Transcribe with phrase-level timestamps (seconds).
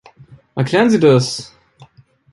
[0.55, 1.55] Erklären Sie das!